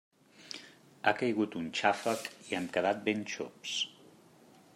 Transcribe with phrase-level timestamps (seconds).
[1.03, 3.77] Ha caigut un xàfec i hem quedat ben xops!